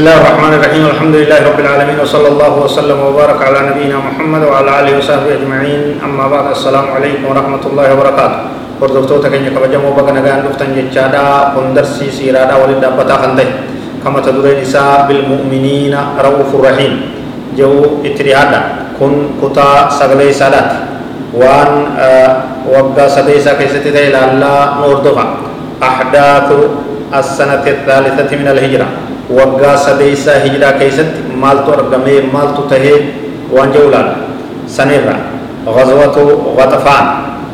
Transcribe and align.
الله 0.00 0.16
الرحمن 0.16 0.52
الرحيم 0.56 0.84
الحمد 0.96 1.14
لله 1.20 1.38
رب 1.52 1.60
العالمين 1.60 2.00
وصلى 2.00 2.28
الله 2.32 2.52
وسلم 2.64 2.98
وبارك 3.04 3.36
على 3.36 3.58
نبينا 3.68 4.00
محمد 4.00 4.42
وعلى 4.48 4.70
اله 4.80 4.92
وصحبه 4.96 5.28
اجمعين 5.44 6.00
اما 6.00 6.24
بعد 6.24 6.56
السلام 6.56 6.88
عليكم 6.96 7.20
ورحمه 7.28 7.60
الله 7.68 7.86
وبركاته 7.92 8.38
وردوتو 8.80 9.20
تكني 9.20 9.52
كبجا 9.52 9.76
مو 9.76 9.92
غان 9.92 10.16
دوفتن 10.24 10.72
جادا 10.88 11.52
بندرسي 11.52 12.08
سيرادا 12.16 12.54
ولدا 12.56 12.96
بتا 12.96 13.16
خندي 13.20 13.48
كما 14.00 14.24
تدري 14.24 14.64
نساء 14.64 15.04
بالمؤمنين 15.04 15.92
رؤوف 16.16 16.48
الرحيم 16.56 16.92
جو 17.60 18.00
اتريادا 18.00 18.60
كون 18.96 19.36
كوتا 19.36 19.92
سغلي 20.00 20.32
سادات 20.32 20.70
وان 21.36 21.72
آه 22.00 22.32
وبدا 22.72 23.04
سديسا 23.04 23.52
كيستي 23.60 23.92
تيلا 23.92 24.32
الله 24.32 24.56
نوردوفا 24.80 25.24
احداث 25.84 26.48
السنة 27.12 27.64
الثالثه 27.68 28.30
من 28.40 28.48
الهجره 28.48 29.09
waggaa 29.38 29.76
sadee 29.76 30.12
isaa 30.12 30.38
hijiraa 30.44 30.72
keessatti 30.72 31.20
maaltu 31.42 31.72
argamee 31.72 32.20
maaltu 32.32 32.62
tahee 32.72 32.98
waan 33.56 33.72
jee 33.72 33.84
ulaala 33.90 34.14
sanirra 34.66 35.16
غزواتو 35.66 36.56
غطفان 36.58 37.04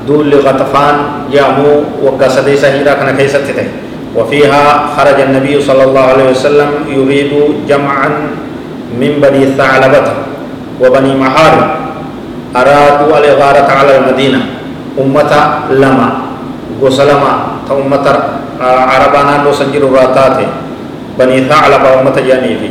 دول 0.06 0.30
غطفان 0.46 0.96
يامو 1.34 1.72
وقصديسة 2.04 2.66
هجرة 2.68 2.92
كان 2.94 3.16
كيستته 3.18 3.66
وفيها 4.16 4.62
خرج 4.96 5.18
النبي 5.20 5.54
صلى 5.60 5.82
الله 5.84 6.00
عليه 6.12 6.26
وسلم 6.30 6.70
يريد 6.88 7.32
جمعا 7.68 8.08
من 9.00 9.12
بني 9.22 9.42
الثعلبة 9.50 10.02
وبني 10.80 11.12
محار 11.18 11.54
أرادوا 12.56 13.18
الإغارة 13.18 13.68
على 13.78 13.92
المدينة 13.98 14.40
أمة 15.02 15.32
لما 15.70 16.08
غسلما 16.82 17.32
أمة 17.70 18.06
عربانا 18.62 19.34
نوسنجر 19.44 19.82
راتاته 19.90 20.48
بني 21.18 21.48
ثعلبة 21.48 21.88
أمة 22.00 22.16
جاني 22.28 22.52
في 22.60 22.68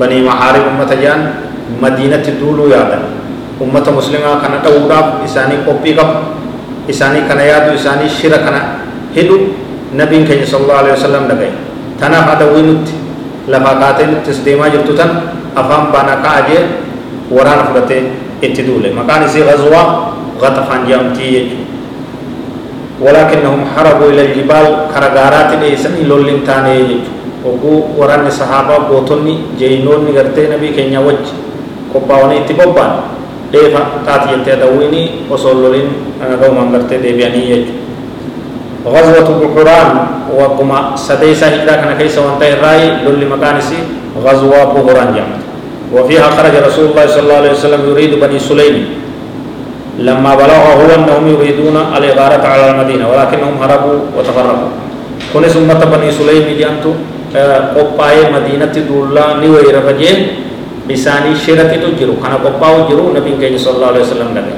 بني 0.00 0.22
محارب 0.22 0.62
أمة 0.72 0.92
جان 1.02 1.20
مدينة 1.82 2.26
دولو 2.40 2.70
يادا 2.70 2.98
أمة 3.62 3.86
مسلمة 3.98 4.30
كان 4.42 4.54
توراب 4.64 5.06
إساني 5.26 5.66
قبي 5.66 5.92
قب. 5.98 6.10
إساني 6.90 7.20
كان 7.28 7.40
يادو 7.42 7.74
إساني 7.74 8.08
شرا 8.08 8.38
كان 8.40 8.56
هدو. 9.16 9.38
نبي 9.88 10.28
كي 10.28 10.44
صلى 10.44 10.68
الله 10.68 10.78
عليه 10.84 10.94
وسلم 11.00 11.22
نبي 11.32 11.48
تنا 11.96 12.20
هذا 12.28 12.44
وينت 12.52 12.88
لفا 13.48 13.72
قاتل 13.80 14.20
تسديما 14.20 14.68
جبتتن 14.68 15.10
أفهم 15.56 15.84
بانا 15.88 16.20
كاجي 16.20 16.60
وران 17.32 17.72
فرته 17.72 18.02
اتدولة 18.44 18.92
مكان 18.92 19.22
سي 19.32 19.40
غزوة 19.48 19.82
غطفان 20.36 20.80
جامتي 20.88 21.56
ولكنهم 23.00 23.60
حربوا 23.72 24.08
إلى 24.12 24.22
الجبال 24.28 24.66
كرغارات 24.92 25.50
ليسن 25.56 26.04
لولين 26.04 26.44
تاني. 26.44 26.76
يجو 26.76 27.00
oguu 27.44 27.94
waraanni 27.98 28.30
sahaabaa 28.30 28.78
gootonni 28.90 29.38
jeynoonni 29.58 30.12
gartee 30.12 30.48
nabii 30.48 30.72
keenya 30.76 31.00
wajji 31.00 31.34
qophaa'anii 31.92 32.38
itti 32.42 32.54
bobba'an 32.54 32.92
dheefa 33.52 33.80
taati 34.06 34.28
jettee 34.34 34.54
adawwiini 34.58 35.02
osoo 35.30 35.54
loliin 35.54 35.90
ga'umaan 36.40 36.72
gartee 36.72 37.02
deebi'anii 37.02 37.46
jechuudha. 37.50 37.86
غزوة 38.86 39.28
بحران 39.42 39.88
وقما 40.38 40.96
سديسا 40.96 41.46
هجرة 41.48 41.74
كان 41.82 41.92
كيس 41.98 42.18
وانت 42.18 42.42
الرأي 42.42 43.04
للي 43.04 43.26
مكانسي 43.26 43.78
غزوة 44.24 44.64
بحران 44.74 45.08
جامد 45.16 45.40
وفيها 45.94 46.28
خرج 46.36 46.54
رسول 46.66 46.84
الله 46.90 47.06
صلى 47.06 47.22
الله 47.22 47.34
عليه 47.42 47.50
وسلم 47.58 47.80
يريد 47.90 48.12
بني 48.22 48.38
سليم 48.38 48.76
لما 49.98 50.30
بلغه 50.34 50.78
أنهم 50.94 51.24
يريدون 51.34 51.76
الإغارة 51.96 52.42
على 52.46 52.64
المدينة 52.70 53.04
ولكنهم 53.10 53.54
هربوا 53.62 53.98
وتفرقوا 54.18 54.70
كنس 55.34 55.56
أمة 55.56 55.82
بني 55.84 56.08
سليم 56.12 56.46
جانتو 56.60 56.92
qophaa'ee 57.76 58.30
madiinatti 58.36 58.80
duullaa 58.88 59.30
ni 59.40 59.48
weerara 59.54 59.92
jee 60.00 60.14
isaanii 60.96 61.36
shiratitu 61.44 61.92
jiru 61.98 62.14
kana 62.22 62.36
qophaa'u 62.46 62.88
jiru 62.88 63.12
nabiin 63.18 63.38
keenya 63.42 63.58
sallallahu 63.66 63.92
alaihi 63.92 64.06
wasallam 64.06 64.30
dhabe 64.38 64.52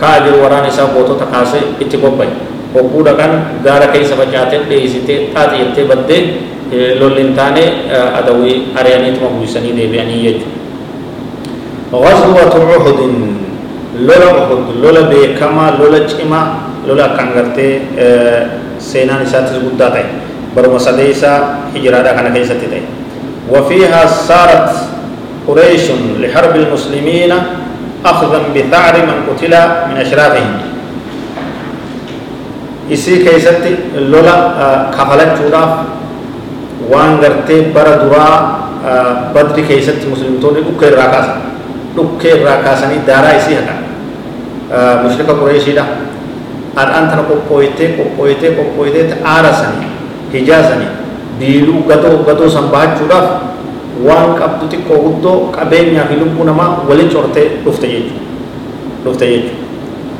kaa 0.00 0.16
jiru 0.26 0.42
waraan 0.44 0.68
isaa 0.72 0.88
gootota 0.96 1.26
kaasee 1.36 1.62
itti 1.80 1.96
qophaa'e 2.04 2.32
hogguu 2.74 3.04
dhaqan 3.08 3.32
gaara 3.64 3.86
keessa 3.94 4.14
facaatee 4.20 4.60
dheessitee 4.70 5.18
xaaxi 5.34 5.56
jettee 5.62 5.86
baddee 5.92 6.20
lolli 7.00 7.22
hin 7.22 7.32
taane 7.40 7.64
adawii 8.20 8.56
ari'aniituma 8.82 9.28
buusanii 9.38 9.76
deebi'anii 9.80 10.22
jechuudha. 10.26 10.56
غزوة 11.92 12.54
أحد 12.76 13.00
لولا 14.08 14.28
أحد 14.42 14.60
لولا 14.82 15.02
بكما 15.10 15.66
لولا 15.78 15.98
جما 16.10 16.40
لولا 16.88 17.06
كان 17.16 17.28
غرتي 17.36 17.68
سينان 18.78 19.22
ساتس 19.32 19.52
قداتي 19.64 20.04
برما 20.56 20.78
سديسا 20.78 21.32
هجرادا 21.76 22.12
كان 22.12 22.34
كيسة 22.34 22.54
تتاي 22.54 22.82
وفيها 23.52 24.06
صارت 24.06 24.70
قريش 25.48 25.84
لحرب 26.20 26.56
المسلمين 26.56 27.32
أخذا 28.04 28.38
بثأر 28.54 28.94
من 29.08 29.16
قتل 29.28 29.54
من 29.88 29.96
أشرافهم 29.96 30.52
isi 32.90 33.18
keessatti 33.24 33.70
lola 34.10 34.34
kafalachuudhaaf 34.94 35.72
waan 36.90 37.18
gartee 37.18 37.62
bara 37.74 37.98
duraa 38.02 38.36
badri 39.34 39.62
keessatti 39.62 40.06
muslimtoonni 40.06 40.62
dhukkee 40.62 40.88
irraa 40.92 41.08
kaasan 41.10 41.40
dhukkee 41.96 42.34
irraa 42.36 42.56
kaasanii 42.62 43.00
daaraa 43.06 43.32
isii 43.40 43.56
haqan 43.58 43.80
mushrika 45.02 45.34
qureeshiidha 45.40 45.84
hadhaan 46.76 47.08
tana 47.10 47.22
qoqqooytee 47.30 47.88
qoqqooytee 47.98 48.50
qoqqooytee 48.58 49.18
aarasanii 49.34 49.85
hijaasanii 50.38 50.90
biiluu 51.40 51.82
gatoo 51.90 52.16
gatoo 52.28 52.48
san 52.56 52.66
bahachuudhaaf 52.74 53.26
waan 54.06 54.34
qabdu 54.40 54.64
xiqqoo 54.72 54.98
guddoo 55.04 55.36
qabeenyaa 55.56 56.06
fi 56.10 56.14
lubbuu 56.22 56.44
namaa 56.50 56.70
waliin 56.88 57.10
cortee 57.14 57.46
dhufte 57.64 57.86
jechuudha 57.92 58.24
dhufte 59.04 59.26
jechuudha 59.32 59.64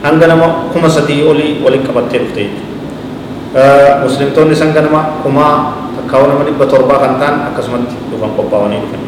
hanga 0.05 0.27
nama 0.33 0.47
kuma 0.73 0.89
sadii 0.99 1.23
olii 1.33 1.51
waliin 1.65 1.85
qabattee 1.89 2.21
dhufte 2.23 2.41
jechuudha 2.45 4.03
muslimtoonni 4.05 4.57
san 4.63 4.73
ganama 4.79 5.01
kumaa 5.23 5.55
takkaa'u 5.97 6.27
nama 6.31 6.45
dhibba 6.49 6.67
torbaa 6.73 6.99
kan 7.05 7.15
ta'an 7.21 7.37
akkasumatti 7.49 7.97
dhufan 8.13 8.33
qophaa'anii 8.39 8.81
dhufan 8.85 9.03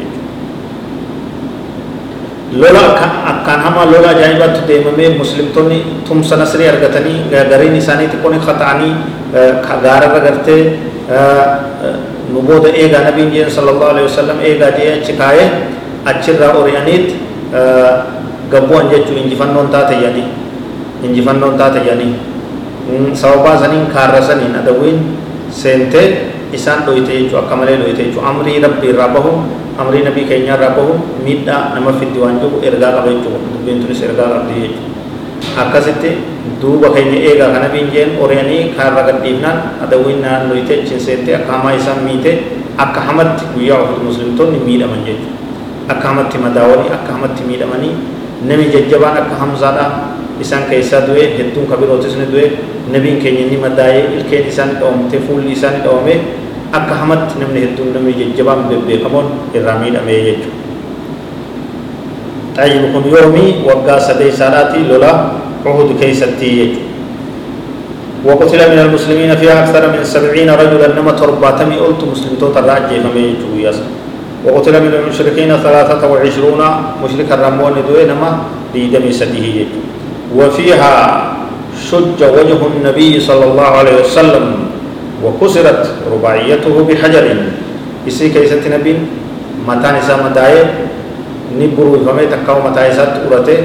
lola 2.61 2.81
akkaan 3.31 3.61
hamaa 3.61 3.85
lola 3.85 4.09
ajaa'ibaatti 4.09 4.61
deemamee 4.67 5.09
muslimtoonni 5.17 5.77
tumsa 6.07 6.35
nasrii 6.41 6.67
argatanii 6.67 7.17
gariin 7.49 7.75
isaanii 7.81 8.07
xiqqoon 8.13 8.39
khata'anii 8.45 8.93
gaararra 9.83 10.19
gartee 10.25 10.61
jeen 13.33 13.49
sallallahu 13.49 13.91
alaihi 13.93 14.07
wasallam 14.09 14.37
eegaa 14.49 14.71
jee 14.77 14.89
achi 15.01 15.13
kaayee 15.21 15.49
achirraa 16.05 16.53
ori'aniit 16.61 17.15
gabbu'an 18.51 18.89
jechuu 18.93 19.17
injifannoon 19.23 19.69
taate 19.75 19.95
jedhanii 20.01 20.27
injifannoon 21.03 21.57
taate 21.57 21.79
jedhanii 21.87 22.13
sababaa 23.13 23.57
saniin 23.63 23.87
kaarra 23.95 24.21
saniin 24.21 24.55
adawiin 24.61 24.99
seentee 25.61 26.07
isaan 26.53 26.85
dhoyte 26.85 27.11
jechuu 27.13 27.39
akka 27.41 27.55
malee 27.55 27.77
dhoyte 27.81 28.03
jechuu 28.03 28.21
amrii 28.31 28.59
rabbii 28.65 28.93
irraa 28.93 29.09
bahu 29.17 29.33
amrii 29.81 30.03
nabii 30.07 30.25
keenyaa 30.29 30.57
irraa 30.57 30.75
bahu 30.77 30.93
miidhaa 31.25 31.63
nama 31.75 31.93
fiddi 31.99 32.19
waan 32.25 32.39
jiru 32.43 32.61
ergaa 32.69 32.91
qaba 32.97 33.09
jechuu 33.15 33.37
dubbiin 33.53 33.81
tunis 33.85 34.01
ergaa 34.09 34.29
qabdi 34.35 34.61
jechuu 34.65 34.88
akkasitti 35.61 36.11
duuba 36.61 36.89
keenya 36.95 37.19
eegaa 37.29 37.49
kana 37.55 37.69
biinjeen 37.73 38.09
ori'anii 38.23 38.61
kaarra 38.77 39.03
gadhiifnaan 39.09 39.57
adawiin 39.85 40.21
naannoyte 40.25 40.73
achiin 40.81 41.01
seentee 41.07 41.35
akka 41.39 41.51
hamaa 41.57 41.73
isaan 41.79 42.03
miite 42.07 42.31
akka 42.77 43.01
hamatti 43.07 43.45
guyyaa 43.55 43.79
ofii 43.83 44.03
muslimtoonni 44.07 44.59
miidhaman 44.67 45.03
jechuudha 45.07 45.37
akka 45.93 46.07
hamatti 46.11 46.37
madaawanii 46.45 46.91
akka 46.97 47.11
hamatti 47.17 47.43
miidhamanii 47.49 47.93
nami 48.49 48.65
jajjabaan 48.75 49.17
akka 49.21 49.35
hamzaadha 49.43 49.85
isaan 50.43 50.63
keessaa 50.69 51.01
du'e 51.07 51.25
hedduun 51.37 51.67
kabirootis 51.71 52.15
ni 52.19 52.27
du'e 52.33 52.45
nabiin 52.93 53.19
keenya 53.23 53.45
ni 53.51 53.57
madaa'ee 53.65 54.03
ilkeen 54.17 54.47
isaan 54.51 54.71
dhawamte 54.79 55.17
fuulli 55.27 55.51
isaan 55.57 55.81
dhawame 55.83 56.15
akka 56.79 56.95
hamatti 57.01 57.39
namni 57.41 57.59
hedduun 57.65 57.93
namni 57.97 58.13
jajjabaan 58.21 58.63
bebbeekamoon 58.69 59.27
irraa 59.53 59.79
miidhamee 59.83 60.21
jechuudha. 60.27 60.58
كن 62.67 63.03
يومي 63.07 63.63
وقع 63.63 63.99
سدي 63.99 64.31
ساراتي 64.31 64.83
لولا 64.83 65.13
عهد 65.65 65.89
كيستي. 65.99 66.49
يجو 66.59 66.81
وقتل 68.25 68.59
من 68.71 68.79
المسلمين 68.79 69.35
فيها 69.35 69.63
أكثر 69.63 69.95
من 69.95 70.03
سبعين 70.03 70.49
رجلا 70.49 70.91
نما 70.91 71.11
ترباتمي 71.11 71.75
قلت 71.75 72.03
مسلم 72.03 72.35
توتا 72.39 72.59
راجي 72.59 72.99
فمي 72.99 73.21
يجو 73.39 73.55
ياسا 73.59 73.83
وقتل 74.45 74.75
من 74.83 74.93
المشركين 74.99 75.51
ثلاثة 75.63 76.01
وعشرون 76.11 76.61
مشرك 77.03 77.29
الرمون 77.31 77.75
دوي 77.87 78.03
نما 78.11 78.29
ديدم 78.73 79.11
سديه 79.11 79.65
وفيها 80.35 80.93
شج 81.79 82.19
وجه 82.19 82.59
النبي 82.75 83.19
صلى 83.19 83.45
الله 83.45 83.69
عليه 83.79 83.95
وسلم 84.03 84.45
وكسرت 85.23 85.83
رباعيته 86.11 86.75
بحجر. 86.87 87.25
إسي 88.07 88.29
كيسة 88.29 88.63
نبي؟ 88.63 88.95
متى 89.67 90.49
نساء 91.57 91.57
مدائي 91.57 91.67
نبرو 91.67 92.05
فمي 92.05 92.25
تكاو 92.25 92.57
متى 92.69 92.81
إسات 92.89 93.13
أورته 93.25 93.57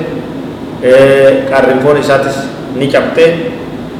قارنفون 1.51 1.97
إساتس 1.97 2.37
نيچبته 2.79 3.29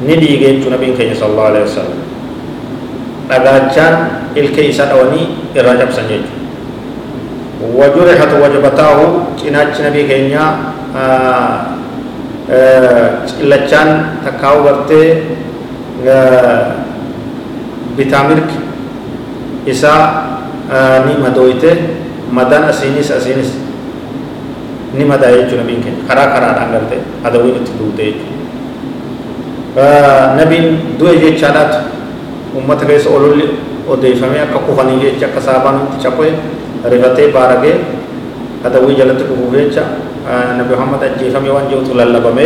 نديگه 0.07 0.69
نبي 0.73 0.93
كي 0.97 1.13
صلى 1.13 1.29
الله 1.31 1.43
عليه 1.43 1.63
وسلم 1.63 1.99
dhagaachaan 3.25 3.95
ilkee 4.37 4.69
isaa 4.69 4.85
dhawanii 4.85 5.49
irraa 5.57 5.81
cabsan 5.81 6.05
jechuudha 6.09 6.45
وجرحت 7.73 8.31
وجبتاه 8.43 8.99
nabii 9.83 10.05
keenya 10.07 10.43
cillachaan 13.25 14.21
takkaa'u 14.25 14.63
gartee 14.63 15.23
bitaa 17.97 18.23
mirgi 18.29 18.57
isaa 19.65 20.03
ni 21.05 21.17
madooyte 21.17 21.71
madaan 22.29 22.69
asiinis 22.69 23.11
asiinis 23.11 23.64
ni 24.97 25.05
madaa 25.11 25.31
jechuudha 25.35 25.61
nabiin 25.63 25.81
keenya 25.83 26.03
karaa 26.09 26.27
karaadhaan 26.33 26.71
gartee 26.75 26.99
adawiin 27.27 27.55
itti 27.61 27.71
duute 27.79 28.03
jechuudha 28.09 28.35
nabiin 30.39 30.67
du'e 30.99 31.15
jechaadhaatu 31.23 31.77
ummata 32.61 32.85
keessa 32.85 33.09
ololli 33.09 33.45
odeeffamee 33.93 34.41
akka 34.45 34.59
kufanii 34.67 34.99
jecha 35.03 35.25
akka 35.29 35.41
saabaan 35.47 35.77
itti 35.85 35.97
caphee 36.07 36.33
rifatee 36.93 37.27
baaragee 37.35 37.75
adawii 38.67 38.95
jalatti 39.01 39.23
kufuuf 39.29 39.53
jecha 39.59 39.83
nabi 40.57 40.71
muhammad 40.73 41.03
ajjeefame 41.09 41.49
waan 41.55 41.67
jirutu 41.69 41.93
lallabame 41.99 42.45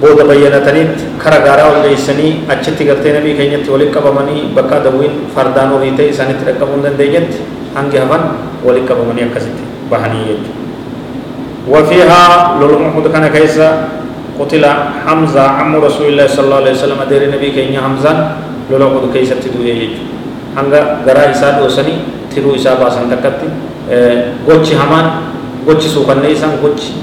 booda 0.00 0.24
bayyanataniitti 0.30 1.04
kara 1.22 1.38
gaaraa 1.46 1.68
ol 1.72 1.78
dheessanii 1.86 2.32
achitti 2.56 2.84
gartee 2.90 3.12
nabii 3.16 3.34
keenyatti 3.40 3.70
walitti 3.74 3.94
qabamanii 3.98 4.42
bakka 4.56 4.74
adawiin 4.80 5.14
fardaan 5.36 5.70
horii 5.76 5.94
ta'e 6.00 6.08
isaanitti 6.14 6.44
dhaqqabuu 6.48 6.76
hin 6.76 6.84
dandeenyetti 6.88 7.38
hangi 7.78 7.96
hafan 8.02 8.22
walitti 8.66 8.88
qabamanii 8.92 9.24
akkasitti 9.28 9.62
bahanii 9.90 10.24
jechuudha. 10.28 10.63
وفيها 11.68 12.22
لولو 12.60 12.78
محمود 12.78 13.08
كان 13.12 13.26
كيسا 13.32 13.88
قتل 14.40 14.64
حمزة 15.06 15.44
عم 15.58 15.72
رسول 15.76 16.06
الله 16.12 16.26
صلى 16.26 16.44
الله 16.44 16.56
عليه 16.56 16.74
وسلم 16.76 17.00
دير 17.08 17.22
النبي 17.28 17.50
كينيا 17.56 17.80
حمزة 17.80 18.12
لولو 18.70 18.86
محمود 18.90 19.12
كيسا 19.16 19.40
تدوي 19.40 19.70
يجو. 19.70 20.02
hanga 20.54 21.02
garaa 21.06 21.34
isaa 21.34 21.58
dhoosanii 21.58 21.98
tiruu 22.30 22.54
isaa 22.54 22.76
baasan 22.78 23.10
takkatti 23.10 23.46
gochi 24.46 24.74
hamaan 24.78 25.06
gochi 25.66 25.88
suukanne 25.90 26.30
isaan 26.30 26.62
gochi 26.62 26.94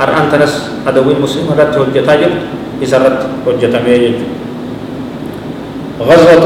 har'aan 0.00 0.32
tanas 0.32 0.72
adawiin 0.88 1.20
musliima 1.20 1.52
irratti 1.52 1.76
hojjetaa 1.78 2.16
jirtu 2.16 2.40
isa 2.80 2.96
irratti 2.96 3.26
hojjetamee 3.46 3.98
jechuudha. 4.04 4.36
غزوة 5.96 6.44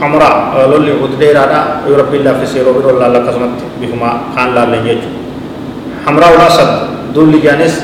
حمراء 0.00 0.34
لولي 0.70 0.92
غديرة 1.02 1.82
يربي 1.90 2.16
الله 2.22 2.32
في 2.40 2.46
سيرو 2.46 2.78
بيرو 2.78 3.02
الله 3.02 3.20
كسمت 3.26 3.58
بهما 3.82 4.10
خان 4.34 4.54
لا 4.54 4.62
لنجج 4.70 5.02
حمراء 6.06 6.30
الأسد 6.38 6.70
دول 7.14 7.42
جانس 7.42 7.74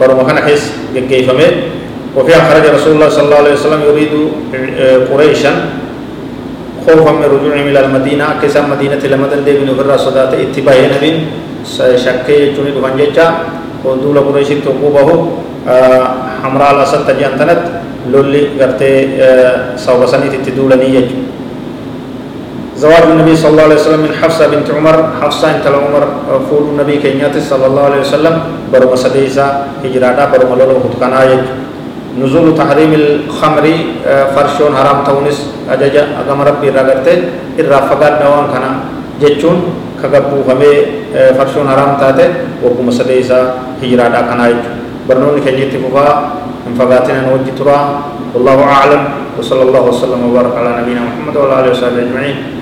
برو 0.00 0.14
مكان 0.22 0.38
حيث 0.46 0.62
جيفمه 0.94 1.50
وفيها 2.16 2.40
خرج 2.48 2.64
رسول 2.76 2.92
الله 2.94 3.08
صلى 3.08 3.24
الله 3.24 3.40
عليه 3.42 3.54
وسلم 3.58 3.80
يريد 3.88 4.12
قريشا 5.10 5.52
خوفا 6.86 7.12
من 7.12 7.26
رجوعهم 7.34 7.66
إلى 7.70 7.80
المدينة. 7.86 8.26
كسام 8.42 8.70
مدينة 8.70 9.02
لمدن 9.02 9.44
دي 9.44 9.52
بن 9.58 9.70
غرا 9.78 9.96
صدات 9.96 10.34
اتباع 10.34 10.76
نبي 10.98 11.12
شكي 12.04 12.36
يجوني 12.52 12.70
دفن 12.76 12.96
جيجا. 12.96 13.26
ودول 13.84 14.18
قريش 14.18 14.48
تقوبه 14.66 15.08
حمراء 16.42 16.70
الأسد 16.74 17.00
تجانتنت 17.06 17.60
لولي 18.12 18.58
غرتي 18.60 18.92
صوبساني 19.76 20.28
تتدولني 20.30 20.88
يجو. 20.94 21.16
زواج 22.82 23.14
النبي 23.14 23.36
صلى 23.38 23.50
الله 23.50 23.62
عليه 23.62 23.78
وسلم 23.78 24.00
من 24.00 24.12
حفصة 24.22 24.46
بنت 24.50 24.66
عمر 24.74 24.96
حفصة 25.22 25.46
انت 25.54 25.66
عمر 25.70 26.02
فول 26.50 26.62
النبي 26.74 26.96
كينيات 26.98 27.38
صلى 27.38 27.66
الله 27.70 27.82
عليه 27.82 28.00
وسلم 28.00 28.34
برو 28.74 28.90
مسديسا 28.92 29.46
هجرادا 29.84 30.24
برو 30.34 30.50
ملولو 30.50 30.82
خطقنا 30.90 31.46
نزول 32.18 32.58
تحريم 32.58 32.92
الخمر 33.00 33.66
فرشون 34.34 34.72
حرام 34.74 34.98
تونس 35.06 35.38
أجاجا 35.70 36.02
أقام 36.26 36.40
ربي 36.42 36.68
رغرته 36.74 37.18
الرافقات 37.62 38.14
دوان 38.22 38.46
كنا 38.50 38.70
جچون 39.22 39.56
كغبو 40.02 40.42
همي 40.50 40.72
فرشون 41.38 41.64
حرام 41.70 41.90
تاته 42.02 42.28
وكم 42.66 42.90
سديسا 42.90 43.38
هجرادا 43.82 44.20
كنا 44.28 44.44
يجو 44.50 44.70
برنون 45.08 45.38
كنيتي 45.44 45.78
ففا 45.78 46.06
انفقاتنا 46.68 47.20
نوجي 47.30 47.52
ترى 47.58 47.78
والله 48.34 48.58
أعلم 48.76 49.02
وصلى 49.38 49.62
الله 49.62 49.82
وسلم 49.90 50.20
وبارك 50.26 50.54
على 50.58 50.70
نبينا 50.82 51.02
محمد 51.08 51.34
وعلى 51.36 51.54
آله 51.60 51.70
وصحبه 51.70 52.02
أجمعين 52.06 52.61